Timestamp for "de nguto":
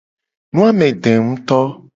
1.03-1.59